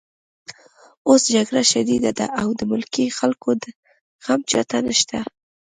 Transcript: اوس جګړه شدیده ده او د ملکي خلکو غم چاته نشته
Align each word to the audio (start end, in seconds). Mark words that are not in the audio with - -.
اوس 1.07 1.21
جګړه 1.35 1.61
شدیده 1.71 2.11
ده 2.19 2.25
او 2.41 2.47
د 2.59 2.61
ملکي 2.71 3.05
خلکو 3.19 3.49
غم 4.25 4.39
چاته 4.51 4.77
نشته 4.87 5.19